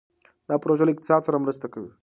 [0.49, 1.91] دا پروژه له اقتصاد سره مرسته کوي.